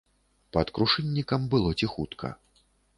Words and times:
Пад 0.57 0.71
крушыннікам 0.79 1.47
было 1.55 1.69
ціхутка. 1.83 2.37